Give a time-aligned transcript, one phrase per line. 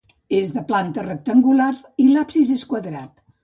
[0.37, 1.69] És de planta rectangular,
[2.05, 3.17] i l'absis és quadrat.